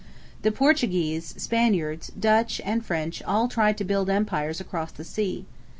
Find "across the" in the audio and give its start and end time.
4.59-5.03